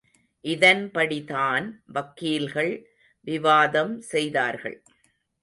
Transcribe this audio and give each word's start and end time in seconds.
இதன்படிதான் 0.45 1.65
வக்கீல்கள் 1.85 2.73
விவாதம் 3.27 4.01
செய்தார்கள். 4.01 4.77